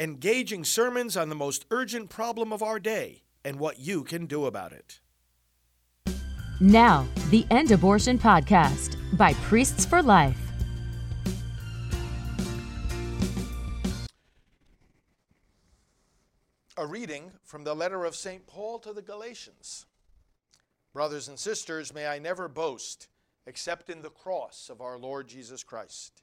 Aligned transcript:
engaging 0.00 0.64
sermons 0.64 1.14
on 1.14 1.28
the 1.28 1.34
most 1.34 1.66
urgent 1.70 2.08
problem 2.08 2.54
of 2.54 2.62
our 2.62 2.80
day 2.80 3.20
and 3.44 3.58
what 3.58 3.78
you 3.78 4.02
can 4.02 4.24
do 4.24 4.46
about 4.46 4.72
it. 4.72 4.98
Now, 6.58 7.06
the 7.28 7.46
End 7.50 7.70
Abortion 7.70 8.18
Podcast 8.18 8.96
by 9.18 9.34
Priests 9.34 9.84
for 9.84 10.02
Life. 10.02 10.38
A 16.78 16.86
reading 16.86 17.32
from 17.44 17.64
the 17.64 17.74
letter 17.74 18.06
of 18.06 18.16
St. 18.16 18.46
Paul 18.46 18.78
to 18.78 18.94
the 18.94 19.02
Galatians. 19.02 19.84
Brothers 20.94 21.28
and 21.28 21.38
sisters, 21.38 21.92
may 21.92 22.06
I 22.06 22.18
never 22.18 22.48
boast 22.48 23.08
except 23.46 23.90
in 23.90 24.00
the 24.00 24.08
cross 24.08 24.70
of 24.70 24.80
our 24.80 24.98
Lord 24.98 25.28
Jesus 25.28 25.62
Christ, 25.62 26.22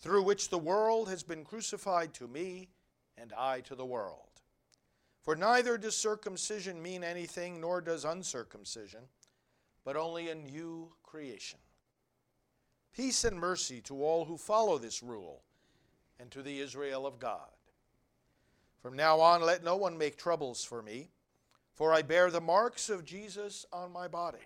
through 0.00 0.22
which 0.22 0.50
the 0.50 0.58
world 0.58 1.08
has 1.08 1.22
been 1.22 1.44
crucified 1.44 2.12
to 2.12 2.28
me 2.28 2.68
and 3.18 3.32
I 3.36 3.60
to 3.62 3.74
the 3.74 3.86
world. 3.86 4.20
For 5.22 5.34
neither 5.34 5.76
does 5.76 5.96
circumcision 5.96 6.80
mean 6.80 7.02
anything, 7.02 7.60
nor 7.60 7.80
does 7.80 8.04
uncircumcision, 8.04 9.00
but 9.84 9.96
only 9.96 10.28
a 10.28 10.34
new 10.34 10.92
creation. 11.02 11.58
Peace 12.94 13.24
and 13.24 13.38
mercy 13.38 13.80
to 13.82 14.02
all 14.02 14.24
who 14.24 14.36
follow 14.36 14.78
this 14.78 15.02
rule, 15.02 15.42
and 16.18 16.30
to 16.30 16.42
the 16.42 16.60
Israel 16.60 17.06
of 17.06 17.18
God. 17.18 17.50
From 18.80 18.94
now 18.94 19.20
on, 19.20 19.42
let 19.42 19.64
no 19.64 19.76
one 19.76 19.98
make 19.98 20.16
troubles 20.16 20.62
for 20.64 20.82
me, 20.82 21.10
for 21.74 21.92
I 21.92 22.02
bear 22.02 22.30
the 22.30 22.40
marks 22.40 22.88
of 22.88 23.04
Jesus 23.04 23.66
on 23.72 23.92
my 23.92 24.08
body. 24.08 24.38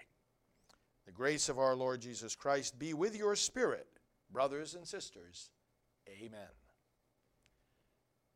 The 1.07 1.13
grace 1.13 1.49
of 1.49 1.59
our 1.59 1.75
Lord 1.75 2.01
Jesus 2.01 2.35
Christ 2.35 2.79
be 2.79 2.95
with 2.95 3.17
your 3.17 3.37
spirit, 3.37 3.87
brothers 4.33 4.75
and 4.75 4.87
sisters. 4.87 5.51
Amen. 6.09 6.49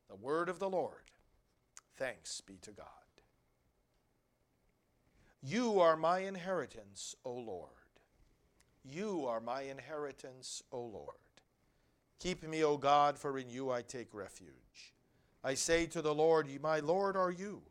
The 0.09 0.15
word 0.15 0.49
of 0.49 0.59
the 0.59 0.69
Lord. 0.69 1.11
Thanks 1.97 2.41
be 2.41 2.57
to 2.61 2.71
God. 2.71 2.87
You 5.41 5.79
are 5.79 5.95
my 5.95 6.19
inheritance, 6.19 7.15
O 7.23 7.33
Lord. 7.33 7.69
You 8.83 9.25
are 9.27 9.39
my 9.39 9.61
inheritance, 9.61 10.63
O 10.71 10.81
Lord. 10.81 11.17
Keep 12.19 12.47
me, 12.47 12.63
O 12.63 12.77
God, 12.77 13.17
for 13.17 13.37
in 13.37 13.49
you 13.49 13.71
I 13.71 13.81
take 13.81 14.13
refuge. 14.13 14.93
I 15.43 15.53
say 15.53 15.85
to 15.87 16.01
the 16.01 16.15
Lord, 16.15 16.49
My 16.61 16.79
Lord 16.79 17.15
are 17.15 17.31
you. 17.31 17.61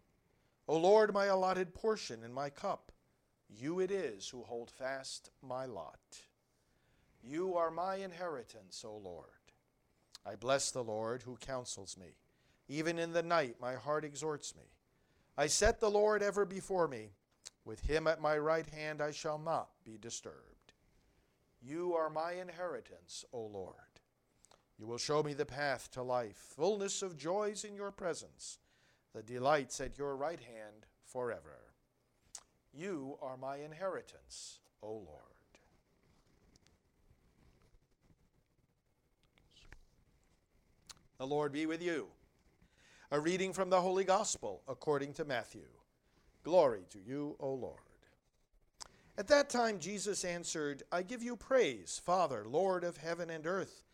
O 0.68 0.76
Lord, 0.76 1.12
my 1.12 1.26
allotted 1.26 1.74
portion 1.74 2.22
and 2.22 2.32
my 2.32 2.48
cup. 2.48 2.92
You 3.48 3.80
it 3.80 3.90
is 3.90 4.28
who 4.28 4.42
hold 4.42 4.70
fast 4.70 5.30
my 5.42 5.66
lot. 5.66 5.98
You 7.22 7.54
are 7.54 7.70
my 7.70 7.96
inheritance, 7.96 8.84
O 8.86 8.96
Lord. 8.96 9.28
I 10.26 10.36
bless 10.36 10.70
the 10.70 10.84
Lord 10.84 11.22
who 11.22 11.36
counsels 11.36 11.96
me. 11.98 12.14
Even 12.68 12.98
in 12.98 13.12
the 13.12 13.22
night, 13.22 13.56
my 13.60 13.74
heart 13.74 14.04
exhorts 14.04 14.54
me. 14.56 14.64
I 15.36 15.46
set 15.48 15.80
the 15.80 15.90
Lord 15.90 16.22
ever 16.22 16.44
before 16.44 16.88
me. 16.88 17.10
With 17.64 17.80
him 17.80 18.06
at 18.06 18.20
my 18.20 18.36
right 18.38 18.66
hand, 18.66 19.00
I 19.00 19.10
shall 19.10 19.38
not 19.38 19.68
be 19.84 19.96
disturbed. 19.98 20.72
You 21.62 21.94
are 21.94 22.10
my 22.10 22.32
inheritance, 22.32 23.24
O 23.32 23.40
Lord. 23.40 23.74
You 24.78 24.86
will 24.86 24.98
show 24.98 25.22
me 25.22 25.34
the 25.34 25.46
path 25.46 25.90
to 25.92 26.02
life, 26.02 26.36
fullness 26.36 27.00
of 27.00 27.16
joys 27.16 27.64
in 27.64 27.74
your 27.74 27.90
presence, 27.90 28.58
the 29.14 29.22
delights 29.22 29.80
at 29.80 29.96
your 29.96 30.16
right 30.16 30.40
hand 30.40 30.86
forever. 31.04 31.72
You 32.72 33.18
are 33.22 33.36
my 33.36 33.56
inheritance, 33.56 34.58
O 34.82 34.90
Lord. 34.90 35.34
The 41.18 41.26
Lord 41.26 41.52
be 41.52 41.66
with 41.66 41.80
you. 41.80 42.08
A 43.14 43.20
reading 43.20 43.52
from 43.52 43.70
the 43.70 43.80
Holy 43.80 44.02
Gospel 44.02 44.60
according 44.66 45.12
to 45.12 45.24
Matthew. 45.24 45.68
Glory 46.42 46.84
to 46.90 46.98
you, 46.98 47.36
O 47.38 47.54
Lord. 47.54 47.78
At 49.16 49.28
that 49.28 49.48
time 49.48 49.78
Jesus 49.78 50.24
answered, 50.24 50.82
I 50.90 51.02
give 51.02 51.22
you 51.22 51.36
praise, 51.36 52.02
Father, 52.04 52.44
Lord 52.44 52.82
of 52.82 52.96
heaven 52.96 53.30
and 53.30 53.46
earth. 53.46 53.84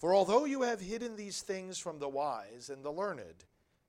For 0.00 0.12
although 0.12 0.44
you 0.44 0.62
have 0.62 0.80
hidden 0.80 1.14
these 1.14 1.40
things 1.40 1.78
from 1.78 2.00
the 2.00 2.08
wise 2.08 2.68
and 2.68 2.84
the 2.84 2.90
learned, 2.90 3.44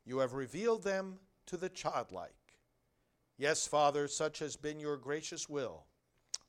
you 0.06 0.20
have 0.20 0.34
revealed 0.34 0.84
them 0.84 1.18
to 1.48 1.58
the 1.58 1.70
childlike. 1.70 2.54
Yes, 3.40 3.66
Father, 3.66 4.08
such 4.08 4.38
has 4.38 4.56
been 4.56 4.80
your 4.80 4.98
gracious 4.98 5.50
will. 5.50 5.86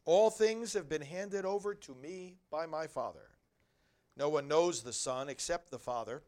All 0.05 0.29
things 0.29 0.75
have 0.75 0.91
been 0.91 1.01
handed 1.01 1.47
over 1.47 1.75
to 1.75 1.95
me 1.95 2.37
by 2.51 2.67
my 2.67 2.87
Father. 2.87 3.31
No 4.15 4.29
one 4.29 4.47
knows 4.47 4.83
the 4.83 4.93
Son 4.93 5.31
except 5.31 5.71
the 5.71 5.79
Father 5.79 6.23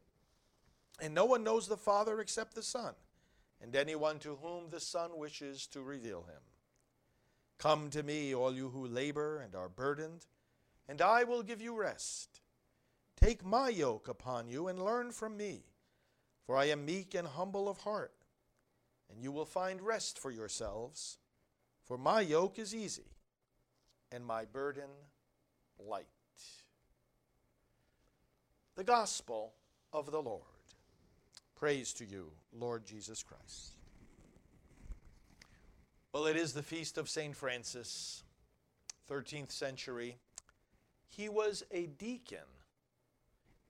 and 1.01 1.13
no 1.13 1.25
one 1.25 1.43
knows 1.43 1.67
the 1.67 1.77
Father 1.77 2.19
except 2.19 2.55
the 2.55 2.63
Son, 2.63 2.93
and 3.61 3.75
anyone 3.75 4.19
to 4.19 4.37
whom 4.41 4.69
the 4.69 4.79
Son 4.79 5.17
wishes 5.17 5.67
to 5.67 5.81
reveal 5.81 6.23
him. 6.23 6.41
Come 7.57 7.89
to 7.91 8.03
me, 8.03 8.33
all 8.35 8.53
you 8.53 8.69
who 8.69 8.85
labor 8.85 9.39
and 9.39 9.55
are 9.55 9.69
burdened, 9.69 10.25
and 10.87 11.01
I 11.01 11.23
will 11.23 11.43
give 11.43 11.61
you 11.61 11.75
rest. 11.75 12.41
Take 13.15 13.45
my 13.45 13.69
yoke 13.69 14.07
upon 14.07 14.47
you 14.49 14.67
and 14.67 14.83
learn 14.83 15.11
from 15.11 15.37
me, 15.37 15.63
for 16.45 16.57
I 16.57 16.65
am 16.65 16.85
meek 16.85 17.15
and 17.15 17.27
humble 17.27 17.69
of 17.69 17.79
heart, 17.79 18.13
and 19.09 19.23
you 19.23 19.31
will 19.31 19.45
find 19.45 19.81
rest 19.81 20.19
for 20.19 20.29
yourselves. 20.29 21.17
For 21.85 21.97
my 21.97 22.21
yoke 22.21 22.59
is 22.59 22.75
easy, 22.75 23.11
and 24.11 24.25
my 24.25 24.45
burden 24.45 24.89
light. 25.79 26.07
The 28.75 28.83
Gospel 28.83 29.53
of 29.91 30.11
the 30.11 30.21
Lord. 30.21 30.52
Praise 31.63 31.93
to 31.93 32.03
you, 32.03 32.29
Lord 32.51 32.85
Jesus 32.85 33.23
Christ. 33.23 33.77
Well, 36.11 36.25
it 36.25 36.35
is 36.35 36.51
the 36.51 36.61
feast 36.61 36.97
of 36.97 37.07
St. 37.07 37.33
Francis, 37.33 38.23
13th 39.09 39.49
century. 39.49 40.17
He 41.07 41.29
was 41.29 41.63
a 41.71 41.85
deacon. 41.85 42.49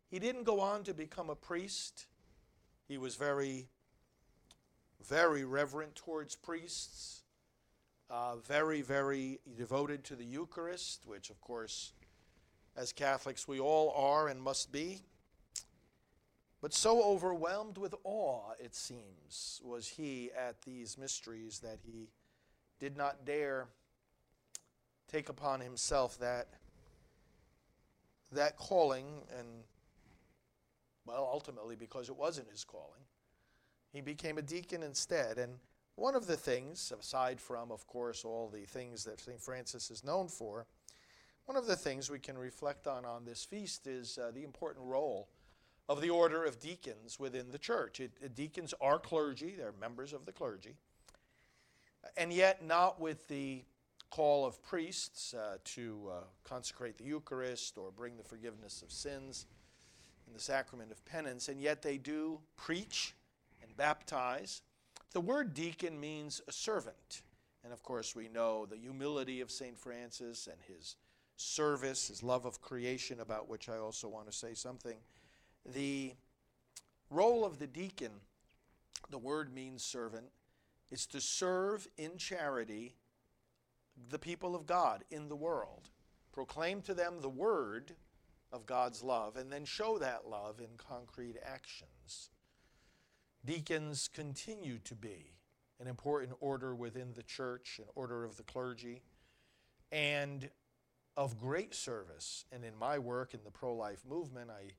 He 0.09 0.17
didn't 0.17 0.45
go 0.45 0.59
on 0.59 0.81
to 0.85 0.95
become 0.95 1.29
a 1.29 1.35
priest. 1.35 2.07
He 2.87 2.97
was 2.97 3.15
very, 3.15 3.67
very 5.07 5.43
reverent 5.43 5.93
towards 5.93 6.35
priests, 6.35 7.21
uh, 8.09 8.37
very, 8.37 8.81
very 8.81 9.39
devoted 9.55 10.03
to 10.05 10.15
the 10.15 10.25
Eucharist, 10.25 11.05
which, 11.05 11.29
of 11.29 11.39
course, 11.41 11.93
as 12.75 12.91
Catholics, 12.91 13.47
we 13.47 13.59
all 13.59 13.91
are 13.95 14.29
and 14.29 14.41
must 14.41 14.71
be. 14.71 15.03
But 16.63 16.73
so 16.73 17.03
overwhelmed 17.03 17.77
with 17.77 17.93
awe, 18.05 18.53
it 18.57 18.73
seems, 18.73 19.59
was 19.65 19.85
he 19.85 20.31
at 20.31 20.61
these 20.61 20.97
mysteries 20.97 21.59
that 21.59 21.79
he 21.83 22.07
did 22.79 22.95
not 22.95 23.25
dare 23.25 23.67
take 25.11 25.27
upon 25.27 25.59
himself 25.59 26.17
that, 26.19 26.47
that 28.31 28.55
calling, 28.55 29.23
and, 29.37 29.45
well, 31.05 31.29
ultimately, 31.29 31.75
because 31.75 32.07
it 32.07 32.15
wasn't 32.15 32.49
his 32.49 32.63
calling, 32.63 33.03
he 33.91 33.99
became 33.99 34.37
a 34.37 34.41
deacon 34.41 34.83
instead. 34.83 35.37
And 35.37 35.55
one 35.95 36.15
of 36.15 36.27
the 36.27 36.37
things, 36.37 36.93
aside 36.97 37.41
from, 37.41 37.73
of 37.73 37.85
course, 37.87 38.23
all 38.23 38.47
the 38.47 38.63
things 38.63 39.03
that 39.03 39.19
St. 39.19 39.41
Francis 39.41 39.91
is 39.91 40.01
known 40.01 40.29
for, 40.29 40.65
one 41.43 41.57
of 41.57 41.67
the 41.67 41.75
things 41.75 42.09
we 42.09 42.19
can 42.19 42.37
reflect 42.37 42.87
on 42.87 43.03
on 43.03 43.25
this 43.25 43.43
feast 43.43 43.85
is 43.85 44.17
uh, 44.17 44.31
the 44.33 44.45
important 44.45 44.85
role 44.85 45.27
of 45.89 46.01
the 46.01 46.09
order 46.09 46.43
of 46.45 46.59
deacons 46.59 47.19
within 47.19 47.51
the 47.51 47.57
church. 47.57 47.99
It, 47.99 48.35
deacons 48.35 48.73
are 48.79 48.99
clergy, 48.99 49.55
they're 49.57 49.73
members 49.79 50.13
of 50.13 50.25
the 50.25 50.31
clergy, 50.31 50.75
and 52.17 52.31
yet 52.31 52.65
not 52.65 52.99
with 52.99 53.27
the 53.27 53.63
call 54.09 54.45
of 54.45 54.61
priests 54.61 55.33
uh, 55.33 55.57
to 55.63 56.09
uh, 56.11 56.15
consecrate 56.43 56.97
the 56.97 57.03
Eucharist 57.03 57.77
or 57.77 57.91
bring 57.91 58.15
the 58.15 58.23
forgiveness 58.23 58.81
of 58.83 58.91
sins 58.91 59.47
in 60.27 60.33
the 60.33 60.39
sacrament 60.39 60.91
of 60.91 61.03
penance, 61.05 61.49
and 61.49 61.59
yet 61.59 61.81
they 61.81 61.97
do 61.97 62.39
preach 62.55 63.15
and 63.61 63.75
baptize. 63.75 64.61
The 65.13 65.21
word 65.21 65.53
deacon 65.53 65.99
means 65.99 66.41
a 66.47 66.51
servant. 66.51 67.23
And 67.63 67.71
of 67.71 67.81
course, 67.81 68.15
we 68.15 68.27
know 68.27 68.65
the 68.65 68.77
humility 68.77 69.41
of 69.41 69.49
St. 69.49 69.77
Francis 69.77 70.47
and 70.47 70.57
his 70.67 70.95
service, 71.37 72.09
his 72.09 72.21
love 72.21 72.45
of 72.45 72.61
creation, 72.61 73.19
about 73.19 73.49
which 73.49 73.69
I 73.69 73.77
also 73.77 74.07
want 74.07 74.27
to 74.27 74.33
say 74.37 74.53
something. 74.53 74.97
The 75.65 76.13
role 77.09 77.45
of 77.45 77.59
the 77.59 77.67
deacon, 77.67 78.11
the 79.09 79.17
word 79.17 79.53
means 79.53 79.83
servant, 79.83 80.27
is 80.91 81.05
to 81.07 81.21
serve 81.21 81.87
in 81.97 82.17
charity 82.17 82.95
the 84.09 84.19
people 84.19 84.55
of 84.55 84.65
God 84.65 85.03
in 85.11 85.29
the 85.29 85.35
world. 85.35 85.89
Proclaim 86.31 86.81
to 86.81 86.93
them 86.93 87.21
the 87.21 87.29
word 87.29 87.93
of 88.51 88.65
God's 88.65 89.03
love 89.03 89.37
and 89.37 89.51
then 89.51 89.65
show 89.65 89.97
that 89.97 90.27
love 90.27 90.59
in 90.59 90.77
concrete 90.77 91.37
actions. 91.43 92.29
Deacons 93.45 94.09
continue 94.13 94.79
to 94.79 94.95
be 94.95 95.33
an 95.79 95.87
important 95.87 96.33
order 96.39 96.75
within 96.75 97.13
the 97.13 97.23
church, 97.23 97.79
an 97.79 97.89
order 97.95 98.23
of 98.23 98.37
the 98.37 98.43
clergy, 98.43 99.01
and 99.91 100.49
of 101.17 101.39
great 101.39 101.75
service. 101.75 102.45
And 102.51 102.63
in 102.63 102.75
my 102.77 102.99
work 102.99 103.33
in 103.33 103.41
the 103.43 103.51
pro 103.51 103.75
life 103.75 104.03
movement, 104.07 104.49
I 104.49 104.71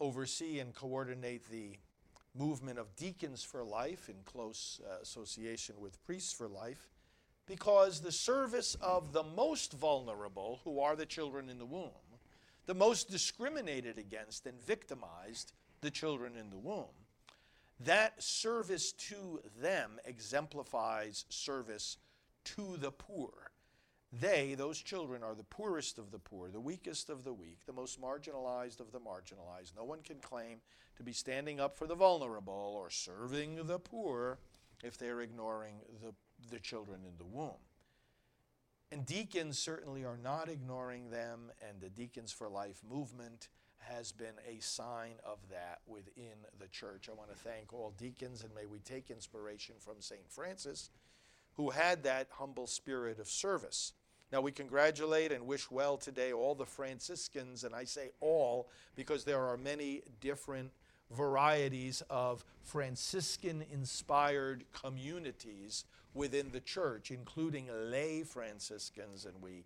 oversee 0.00 0.60
and 0.60 0.74
coordinate 0.74 1.48
the 1.50 1.76
movement 2.34 2.78
of 2.78 2.94
deacons 2.96 3.42
for 3.42 3.64
life 3.64 4.08
in 4.08 4.16
close 4.24 4.80
uh, 4.84 5.00
association 5.02 5.74
with 5.80 6.02
priests 6.04 6.32
for 6.32 6.48
life 6.48 6.90
because 7.46 8.00
the 8.00 8.12
service 8.12 8.76
of 8.80 9.12
the 9.12 9.22
most 9.22 9.72
vulnerable, 9.72 10.60
who 10.64 10.80
are 10.80 10.94
the 10.94 11.06
children 11.06 11.48
in 11.48 11.58
the 11.58 11.64
womb, 11.64 11.90
the 12.66 12.74
most 12.74 13.10
discriminated 13.10 13.98
against 13.98 14.46
and 14.46 14.60
victimized, 14.62 15.52
the 15.80 15.90
children 15.90 16.34
in 16.36 16.50
the 16.50 16.58
womb, 16.58 16.84
that 17.80 18.22
service 18.22 18.92
to 18.92 19.40
them 19.60 19.98
exemplifies 20.04 21.24
service 21.30 21.96
to 22.44 22.76
the 22.76 22.90
poor. 22.90 23.47
They, 24.12 24.54
those 24.54 24.78
children, 24.78 25.22
are 25.22 25.34
the 25.34 25.44
poorest 25.44 25.98
of 25.98 26.10
the 26.10 26.18
poor, 26.18 26.48
the 26.50 26.60
weakest 26.60 27.10
of 27.10 27.24
the 27.24 27.32
weak, 27.32 27.58
the 27.66 27.72
most 27.74 28.00
marginalized 28.00 28.80
of 28.80 28.90
the 28.90 29.00
marginalized. 29.00 29.76
No 29.76 29.84
one 29.84 30.00
can 30.02 30.18
claim 30.18 30.60
to 30.96 31.02
be 31.02 31.12
standing 31.12 31.60
up 31.60 31.76
for 31.76 31.86
the 31.86 31.94
vulnerable 31.94 32.74
or 32.76 32.88
serving 32.88 33.66
the 33.66 33.78
poor 33.78 34.38
if 34.82 34.96
they're 34.96 35.20
ignoring 35.20 35.74
the, 36.02 36.14
the 36.50 36.58
children 36.58 37.00
in 37.04 37.18
the 37.18 37.24
womb. 37.24 37.58
And 38.90 39.04
deacons 39.04 39.58
certainly 39.58 40.04
are 40.04 40.16
not 40.16 40.48
ignoring 40.48 41.10
them, 41.10 41.52
and 41.68 41.80
the 41.80 41.90
Deacons 41.90 42.32
for 42.32 42.48
Life 42.48 42.80
movement 42.88 43.48
has 43.80 44.12
been 44.12 44.34
a 44.48 44.60
sign 44.60 45.14
of 45.24 45.38
that 45.50 45.80
within 45.86 46.46
the 46.58 46.68
church. 46.68 47.08
I 47.08 47.14
want 47.14 47.30
to 47.30 47.36
thank 47.36 47.72
all 47.72 47.92
deacons, 47.98 48.42
and 48.42 48.54
may 48.54 48.64
we 48.64 48.78
take 48.78 49.10
inspiration 49.10 49.74
from 49.78 50.00
St. 50.00 50.30
Francis, 50.30 50.90
who 51.54 51.70
had 51.70 52.02
that 52.04 52.28
humble 52.30 52.66
spirit 52.66 53.18
of 53.18 53.28
service. 53.28 53.92
Now, 54.30 54.42
we 54.42 54.52
congratulate 54.52 55.32
and 55.32 55.46
wish 55.46 55.70
well 55.70 55.96
today 55.96 56.32
all 56.32 56.54
the 56.54 56.66
Franciscans, 56.66 57.64
and 57.64 57.74
I 57.74 57.84
say 57.84 58.10
all 58.20 58.68
because 58.94 59.24
there 59.24 59.42
are 59.42 59.56
many 59.56 60.02
different 60.20 60.70
varieties 61.10 62.02
of 62.10 62.44
Franciscan 62.62 63.64
inspired 63.72 64.64
communities 64.72 65.84
within 66.12 66.50
the 66.52 66.60
church, 66.60 67.10
including 67.10 67.68
lay 67.90 68.22
Franciscans, 68.22 69.24
and 69.24 69.40
we 69.40 69.64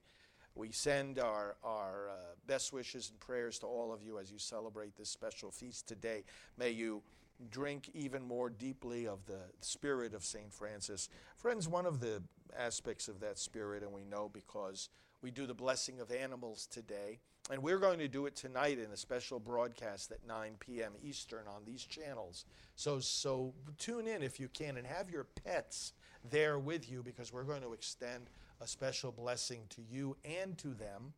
we 0.55 0.71
send 0.71 1.19
our, 1.19 1.57
our 1.65 2.11
uh, 2.11 2.15
best 2.47 2.73
wishes 2.73 3.09
and 3.09 3.19
prayers 3.21 3.59
to 3.61 3.67
all 3.67 3.91
of 3.91 4.03
you 4.03 4.19
as 4.19 4.31
you 4.31 4.39
celebrate 4.39 4.95
this 4.97 5.09
special 5.09 5.51
feast 5.51 5.89
today. 5.89 6.25
May 6.59 6.71
you 6.71 7.03
drink 7.51 7.91
even 7.95 8.23
more 8.23 8.51
deeply 8.51 9.07
of 9.07 9.25
the 9.27 9.41
spirit 9.61 10.15
of 10.15 10.25
St. 10.25 10.53
Francis. 10.53 11.09
Friends, 11.37 11.69
one 11.69 11.87
of 11.87 12.01
the 12.01 12.23
aspects 12.57 13.09
of 13.09 13.21
that 13.21 13.39
spirit, 13.39 13.83
and 13.83 13.93
we 13.93 14.05
know 14.05 14.31
because 14.33 14.89
we 15.23 15.31
do 15.31 15.47
the 15.47 15.55
blessing 15.55 16.01
of 16.01 16.11
animals 16.11 16.67
today, 16.67 17.19
and 17.51 17.63
we're 17.63 17.79
going 17.79 17.99
to 17.99 18.09
do 18.09 18.27
it 18.27 18.37
tonight 18.37 18.79
in 18.79 18.91
a 18.93 18.97
special 18.97 19.41
broadcast 19.41 20.11
at 20.13 20.27
9 20.27 20.57
p.m. 20.61 20.93
Eastern 21.03 21.47
on 21.49 21.65
these 21.65 21.85
channels. 21.85 22.45
So, 22.77 23.01
so 23.01 23.55
tune 23.79 24.07
in 24.07 24.23
if 24.23 24.39
you 24.39 24.49
can 24.49 24.77
and 24.77 24.87
have 24.87 25.11
your 25.11 25.25
pets 25.45 25.93
there 26.29 26.59
with 26.59 26.91
you 26.91 27.03
because 27.03 27.33
we're 27.33 27.43
going 27.43 27.63
to 27.63 27.73
extend 27.73 28.31
a 28.61 28.67
special 28.67 29.11
blessing 29.11 29.63
to 29.71 29.83
you 29.83 30.17
and 30.25 30.57
to 30.59 30.69
them. 30.69 31.15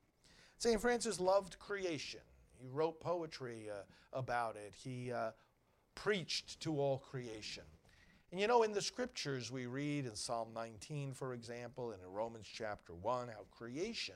St. 0.58 0.80
Francis 0.80 1.20
loved 1.20 1.58
creation. 1.58 2.20
He 2.58 2.68
wrote 2.68 3.00
poetry 3.00 3.68
uh, 3.70 3.82
about 4.18 4.56
it. 4.56 4.72
He 4.74 5.12
uh, 5.12 5.32
preached 5.94 6.60
to 6.60 6.80
all 6.80 6.98
creation. 6.98 7.64
And 8.30 8.40
you 8.40 8.46
know, 8.46 8.62
in 8.62 8.72
the 8.72 8.82
scriptures, 8.82 9.50
we 9.52 9.66
read 9.66 10.06
in 10.06 10.16
Psalm 10.16 10.48
19, 10.54 11.12
for 11.12 11.34
example, 11.34 11.92
and 11.92 12.02
in 12.02 12.12
Romans 12.12 12.48
chapter 12.52 12.94
1, 12.94 13.28
how 13.28 13.44
creation, 13.56 14.14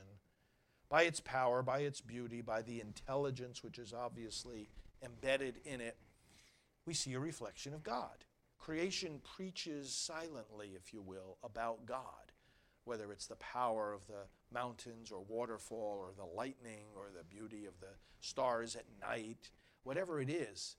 by 0.89 1.03
its 1.03 1.21
power, 1.21 1.63
by 1.63 1.81
its 1.81 2.01
beauty, 2.01 2.41
by 2.41 2.63
the 2.63 2.81
intelligence 2.81 3.63
which 3.63 3.79
is 3.79 3.93
obviously 3.93 4.69
embedded 5.05 5.61
in 5.65 5.81
it, 5.81 5.97
we 6.85 6.95
see 6.95 7.15
a 7.15 7.21
reflection 7.21 7.75
of 7.75 7.83
God. 7.83 8.25
Creation 8.59 9.21
preaches 9.37 9.93
silently, 9.93 10.71
if 10.75 10.93
you 10.93 11.01
will, 11.01 11.37
about 11.45 11.87
God 11.87 12.33
whether 12.89 13.13
it's 13.13 13.27
the 13.27 13.37
power 13.37 13.93
of 13.93 14.07
the 14.07 14.25
mountains 14.51 15.13
or 15.13 15.21
waterfall 15.29 15.99
or 16.01 16.11
the 16.17 16.35
lightning 16.35 16.87
or 16.97 17.11
the 17.15 17.23
beauty 17.23 17.67
of 17.67 17.79
the 17.81 17.95
stars 18.21 18.75
at 18.75 18.87
night, 18.99 19.51
whatever 19.85 20.21
it 20.23 20.31
is, 20.31 20.77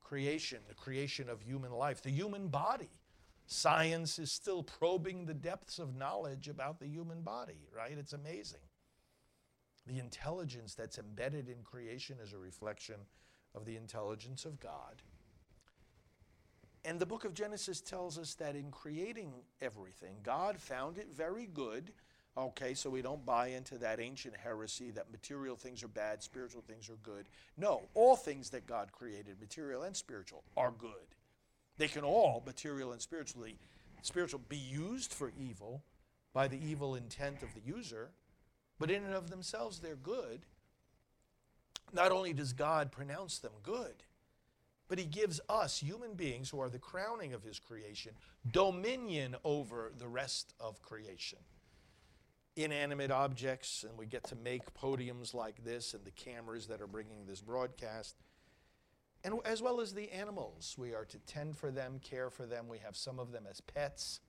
creation, 0.00 0.58
the 0.68 0.74
creation 0.74 1.28
of 1.28 1.42
human 1.42 1.72
life, 1.72 2.02
the 2.02 2.10
human 2.10 2.48
body. 2.48 2.90
Science 3.46 4.18
is 4.18 4.30
still 4.30 4.62
probing 4.62 5.26
the 5.26 5.34
depths 5.34 5.78
of 5.78 5.96
knowledge 5.96 6.48
about 6.48 6.78
the 6.78 6.86
human 6.86 7.22
body, 7.22 7.66
right? 7.76 7.96
It's 7.98 8.12
amazing. 8.12 8.60
The 9.86 9.98
intelligence 9.98 10.74
that's 10.74 10.98
embedded 10.98 11.48
in 11.48 11.62
creation 11.64 12.18
is 12.22 12.32
a 12.32 12.38
reflection 12.38 12.96
of 13.54 13.64
the 13.64 13.76
intelligence 13.76 14.44
of 14.44 14.60
God. 14.60 15.02
And 16.84 16.98
the 16.98 17.06
book 17.06 17.24
of 17.24 17.34
Genesis 17.34 17.80
tells 17.80 18.18
us 18.18 18.34
that 18.34 18.56
in 18.56 18.70
creating 18.70 19.32
everything, 19.60 20.16
God 20.22 20.58
found 20.58 20.96
it 20.96 21.08
very 21.12 21.46
good. 21.46 21.92
Okay, 22.38 22.74
so 22.74 22.88
we 22.88 23.02
don't 23.02 23.26
buy 23.26 23.48
into 23.48 23.76
that 23.78 23.98
ancient 23.98 24.36
heresy 24.36 24.90
that 24.92 25.10
material 25.10 25.56
things 25.56 25.82
are 25.82 25.88
bad, 25.88 26.22
spiritual 26.22 26.62
things 26.62 26.88
are 26.88 26.98
good. 27.02 27.28
No, 27.56 27.82
all 27.94 28.16
things 28.16 28.50
that 28.50 28.66
God 28.66 28.92
created, 28.92 29.40
material 29.40 29.82
and 29.82 29.96
spiritual, 29.96 30.44
are 30.56 30.72
good. 30.78 31.16
They 31.76 31.88
can 31.88 32.04
all, 32.04 32.42
material 32.46 32.92
and 32.92 33.00
spiritually, 33.00 33.56
spiritual, 34.02 34.40
be 34.48 34.56
used 34.56 35.12
for 35.12 35.32
evil 35.36 35.82
by 36.32 36.46
the 36.46 36.58
evil 36.64 36.94
intent 36.94 37.42
of 37.42 37.48
the 37.54 37.60
user, 37.60 38.10
but 38.78 38.90
in 38.90 39.04
and 39.04 39.14
of 39.14 39.30
themselves 39.30 39.80
they're 39.80 39.96
good. 39.96 40.42
Not 41.92 42.12
only 42.12 42.32
does 42.32 42.52
God 42.52 42.92
pronounce 42.92 43.38
them 43.38 43.52
good, 43.62 44.04
but 44.88 44.98
he 44.98 45.04
gives 45.04 45.40
us, 45.48 45.78
human 45.78 46.14
beings 46.14 46.50
who 46.50 46.60
are 46.60 46.68
the 46.68 46.78
crowning 46.78 47.32
of 47.32 47.42
his 47.42 47.58
creation, 47.58 48.12
dominion 48.50 49.36
over 49.44 49.92
the 49.96 50.08
rest 50.08 50.54
of 50.60 50.82
creation. 50.82 51.38
Inanimate 52.64 53.10
objects, 53.10 53.84
and 53.88 53.96
we 53.98 54.06
get 54.06 54.24
to 54.24 54.36
make 54.36 54.74
podiums 54.74 55.34
like 55.34 55.64
this 55.64 55.94
and 55.94 56.04
the 56.04 56.10
cameras 56.10 56.66
that 56.66 56.80
are 56.80 56.86
bringing 56.86 57.26
this 57.26 57.40
broadcast. 57.40 58.16
And 59.22 59.34
as 59.44 59.60
well 59.60 59.80
as 59.80 59.92
the 59.92 60.10
animals, 60.10 60.74
we 60.78 60.94
are 60.94 61.04
to 61.04 61.18
tend 61.20 61.56
for 61.56 61.70
them, 61.70 62.00
care 62.02 62.30
for 62.30 62.46
them. 62.46 62.68
We 62.68 62.78
have 62.78 62.96
some 62.96 63.18
of 63.18 63.32
them 63.32 63.44
as 63.48 63.60
pets. 63.60 64.20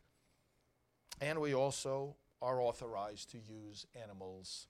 And 1.22 1.40
we 1.40 1.54
also 1.54 2.16
are 2.42 2.62
authorized 2.62 3.32
to 3.32 3.38
use 3.38 3.86
animals 3.96 4.68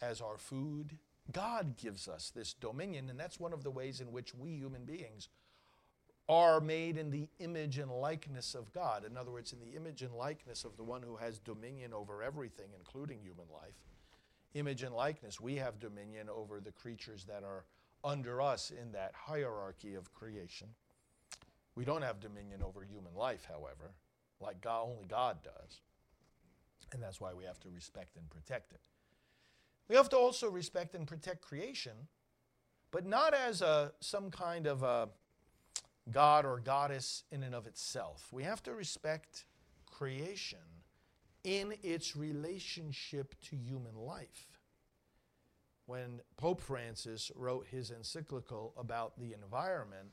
as 0.00 0.20
our 0.20 0.38
food 0.38 0.98
God 1.32 1.76
gives 1.76 2.08
us 2.08 2.30
this 2.34 2.54
dominion, 2.54 3.08
and 3.10 3.18
that's 3.18 3.38
one 3.38 3.52
of 3.52 3.62
the 3.62 3.70
ways 3.70 4.00
in 4.00 4.12
which 4.12 4.34
we 4.34 4.50
human 4.50 4.84
beings 4.84 5.28
are 6.30 6.60
made 6.60 6.96
in 6.96 7.10
the 7.10 7.28
image 7.40 7.78
and 7.78 7.90
likeness 7.90 8.54
of 8.54 8.72
God. 8.72 9.04
In 9.04 9.16
other 9.16 9.32
words, 9.32 9.52
in 9.52 9.58
the 9.58 9.76
image 9.76 10.02
and 10.02 10.14
likeness 10.14 10.64
of 10.64 10.76
the 10.76 10.84
one 10.84 11.02
who 11.02 11.16
has 11.16 11.40
dominion 11.40 11.92
over 11.92 12.22
everything, 12.22 12.68
including 12.78 13.18
human 13.20 13.46
life. 13.52 13.74
Image 14.54 14.84
and 14.84 14.94
likeness, 14.94 15.40
we 15.40 15.56
have 15.56 15.80
dominion 15.80 16.28
over 16.28 16.60
the 16.60 16.70
creatures 16.70 17.24
that 17.24 17.42
are 17.42 17.64
under 18.04 18.40
us 18.40 18.70
in 18.70 18.92
that 18.92 19.12
hierarchy 19.12 19.96
of 19.96 20.12
creation. 20.14 20.68
We 21.74 21.84
don't 21.84 22.02
have 22.02 22.20
dominion 22.20 22.62
over 22.62 22.84
human 22.84 23.14
life, 23.16 23.44
however, 23.48 23.90
like 24.40 24.60
God, 24.60 24.84
only 24.84 25.06
God 25.08 25.38
does. 25.42 25.80
And 26.92 27.02
that's 27.02 27.20
why 27.20 27.34
we 27.34 27.44
have 27.44 27.58
to 27.60 27.68
respect 27.70 28.16
and 28.16 28.30
protect 28.30 28.72
it. 28.72 28.80
We 29.88 29.96
have 29.96 30.08
to 30.10 30.16
also 30.16 30.48
respect 30.48 30.94
and 30.94 31.08
protect 31.08 31.42
creation, 31.42 32.06
but 32.92 33.04
not 33.04 33.34
as 33.34 33.62
a, 33.62 33.92
some 33.98 34.30
kind 34.30 34.68
of 34.68 34.84
a 34.84 35.08
god 36.12 36.44
or 36.44 36.60
goddess 36.60 37.24
in 37.30 37.42
and 37.42 37.54
of 37.54 37.66
itself. 37.66 38.28
We 38.32 38.44
have 38.44 38.62
to 38.64 38.74
respect 38.74 39.44
creation 39.86 40.58
in 41.44 41.74
its 41.82 42.16
relationship 42.16 43.34
to 43.48 43.56
human 43.56 43.96
life. 43.96 44.46
When 45.86 46.20
Pope 46.36 46.60
Francis 46.60 47.32
wrote 47.34 47.66
his 47.70 47.90
encyclical 47.90 48.74
about 48.76 49.18
the 49.18 49.32
environment, 49.32 50.10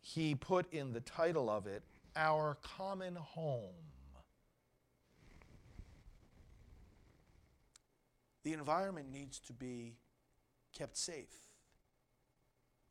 he 0.00 0.34
put 0.34 0.72
in 0.72 0.92
the 0.92 1.00
title 1.00 1.48
of 1.48 1.66
it, 1.66 1.84
Our 2.16 2.58
Common 2.62 3.14
Home. 3.14 3.74
The 8.42 8.52
environment 8.52 9.12
needs 9.12 9.38
to 9.40 9.52
be 9.52 9.94
kept 10.72 10.96
safe 10.96 11.51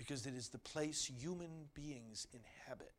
because 0.01 0.25
it 0.25 0.33
is 0.33 0.47
the 0.47 0.57
place 0.57 1.05
human 1.05 1.69
beings 1.75 2.25
inhabit. 2.33 2.95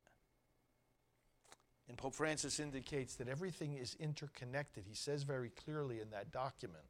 And 1.88 1.98
Pope 1.98 2.14
Francis 2.14 2.60
indicates 2.60 3.16
that 3.16 3.26
everything 3.26 3.74
is 3.74 3.96
interconnected. 3.98 4.84
He 4.88 4.94
says 4.94 5.24
very 5.24 5.50
clearly 5.50 6.00
in 6.00 6.10
that 6.10 6.30
document 6.30 6.84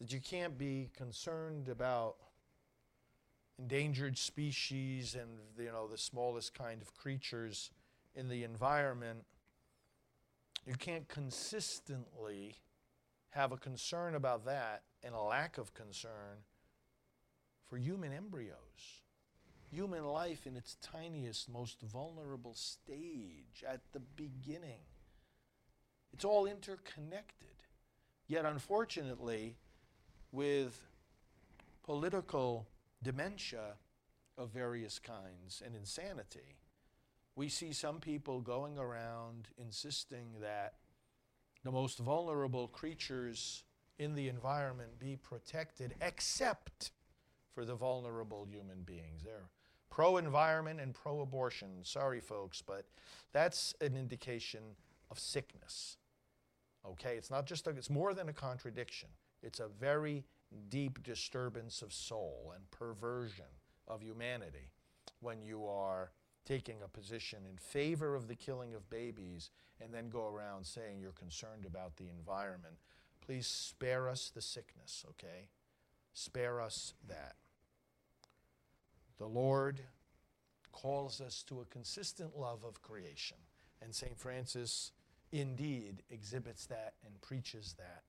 that 0.00 0.12
you 0.12 0.18
can't 0.18 0.58
be 0.58 0.90
concerned 0.96 1.68
about 1.68 2.16
endangered 3.60 4.18
species 4.18 5.14
and 5.14 5.30
you 5.56 5.70
know 5.70 5.86
the 5.86 5.96
smallest 5.96 6.52
kind 6.52 6.82
of 6.82 6.96
creatures 6.96 7.70
in 8.16 8.28
the 8.28 8.42
environment. 8.42 9.20
You 10.66 10.74
can't 10.74 11.06
consistently 11.06 12.56
have 13.30 13.52
a 13.52 13.56
concern 13.56 14.16
about 14.16 14.44
that 14.46 14.82
and 15.04 15.14
a 15.14 15.20
lack 15.20 15.58
of 15.58 15.74
concern 15.74 16.42
for 17.72 17.78
human 17.78 18.12
embryos. 18.12 19.00
human 19.70 20.04
life 20.04 20.46
in 20.46 20.54
its 20.56 20.76
tiniest, 20.82 21.48
most 21.48 21.80
vulnerable 21.80 22.52
stage 22.52 23.64
at 23.66 23.80
the 23.92 24.00
beginning. 24.00 24.80
It's 26.12 26.26
all 26.26 26.44
interconnected. 26.44 27.62
Yet, 28.26 28.44
unfortunately, 28.44 29.56
with 30.32 30.78
political 31.82 32.68
dementia 33.02 33.76
of 34.36 34.50
various 34.50 34.98
kinds 34.98 35.62
and 35.64 35.74
insanity, 35.74 36.58
we 37.36 37.48
see 37.48 37.72
some 37.72 38.00
people 38.00 38.42
going 38.42 38.76
around 38.76 39.48
insisting 39.56 40.26
that 40.42 40.74
the 41.64 41.72
most 41.72 41.98
vulnerable 41.98 42.68
creatures 42.68 43.64
in 43.98 44.14
the 44.14 44.28
environment 44.28 44.98
be 44.98 45.16
protected, 45.16 45.94
except 46.02 46.90
for 47.54 47.64
the 47.64 47.74
vulnerable 47.74 48.46
human 48.48 48.82
beings. 48.82 49.22
They're 49.24 49.48
pro 49.90 50.16
environment 50.16 50.80
and 50.80 50.94
pro 50.94 51.20
abortion. 51.20 51.68
Sorry, 51.82 52.20
folks, 52.20 52.62
but 52.62 52.86
that's 53.32 53.74
an 53.80 53.96
indication 53.96 54.62
of 55.10 55.18
sickness. 55.18 55.98
Okay, 56.84 57.16
it's 57.16 57.30
not 57.30 57.46
just 57.46 57.66
a, 57.66 57.70
it's 57.70 57.90
more 57.90 58.14
than 58.14 58.28
a 58.28 58.32
contradiction. 58.32 59.10
It's 59.42 59.60
a 59.60 59.68
very 59.68 60.24
deep 60.68 61.02
disturbance 61.02 61.82
of 61.82 61.92
soul 61.92 62.52
and 62.54 62.70
perversion 62.70 63.44
of 63.86 64.02
humanity 64.02 64.70
when 65.20 65.42
you 65.42 65.66
are 65.66 66.10
taking 66.46 66.76
a 66.82 66.88
position 66.88 67.40
in 67.48 67.56
favor 67.56 68.14
of 68.14 68.28
the 68.28 68.34
killing 68.34 68.74
of 68.74 68.88
babies 68.90 69.50
and 69.80 69.92
then 69.92 70.08
go 70.08 70.26
around 70.26 70.64
saying 70.64 71.00
you're 71.00 71.12
concerned 71.12 71.66
about 71.66 71.96
the 71.96 72.08
environment. 72.08 72.74
Please 73.24 73.46
spare 73.46 74.08
us 74.08 74.30
the 74.34 74.42
sickness, 74.42 75.04
okay? 75.10 75.48
Spare 76.12 76.60
us 76.60 76.94
that. 77.08 77.36
The 79.22 79.28
Lord 79.28 79.78
calls 80.72 81.20
us 81.20 81.44
to 81.44 81.60
a 81.60 81.64
consistent 81.66 82.36
love 82.36 82.64
of 82.64 82.82
creation, 82.82 83.36
and 83.80 83.94
St. 83.94 84.18
Francis 84.18 84.90
indeed 85.30 86.02
exhibits 86.10 86.66
that 86.66 86.94
and 87.06 87.20
preaches 87.20 87.76
that. 87.78 88.02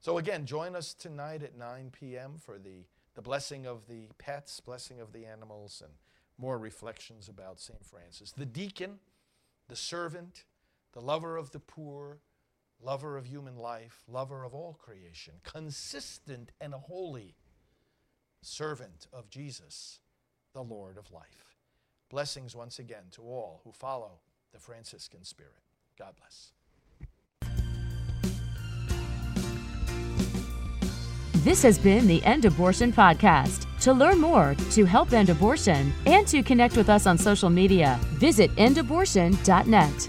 So, 0.00 0.16
again, 0.16 0.46
join 0.46 0.74
us 0.74 0.94
tonight 0.94 1.42
at 1.42 1.58
9 1.58 1.90
p.m. 1.92 2.36
for 2.38 2.58
the, 2.58 2.86
the 3.14 3.20
blessing 3.20 3.66
of 3.66 3.88
the 3.88 4.08
pets, 4.16 4.58
blessing 4.60 5.00
of 5.00 5.12
the 5.12 5.26
animals, 5.26 5.82
and 5.84 5.92
more 6.38 6.56
reflections 6.56 7.28
about 7.28 7.60
St. 7.60 7.84
Francis. 7.84 8.32
The 8.32 8.46
deacon, 8.46 9.00
the 9.68 9.76
servant, 9.76 10.44
the 10.94 11.02
lover 11.02 11.36
of 11.36 11.50
the 11.50 11.60
poor, 11.60 12.20
lover 12.82 13.18
of 13.18 13.26
human 13.26 13.58
life, 13.58 14.02
lover 14.08 14.44
of 14.44 14.54
all 14.54 14.72
creation, 14.72 15.34
consistent 15.44 16.52
and 16.58 16.72
holy 16.72 17.34
servant 18.40 19.08
of 19.12 19.28
Jesus, 19.28 20.00
the 20.52 20.62
Lord 20.62 20.98
of 20.98 21.10
life. 21.12 21.56
Blessings 22.10 22.56
once 22.56 22.78
again 22.78 23.04
to 23.12 23.22
all 23.22 23.60
who 23.64 23.72
follow 23.72 24.20
the 24.52 24.58
Franciscan 24.58 25.24
spirit. 25.24 25.62
God 25.98 26.14
bless. 26.16 26.52
This 31.44 31.62
has 31.62 31.78
been 31.78 32.06
the 32.06 32.22
End 32.24 32.44
Abortion 32.44 32.92
Podcast. 32.92 33.66
To 33.80 33.92
learn 33.92 34.20
more, 34.20 34.56
to 34.72 34.84
help 34.84 35.12
end 35.12 35.30
abortion, 35.30 35.92
and 36.04 36.26
to 36.26 36.42
connect 36.42 36.76
with 36.76 36.88
us 36.88 37.06
on 37.06 37.16
social 37.16 37.48
media, 37.48 37.98
visit 38.14 38.50
endabortion.net. 38.56 40.08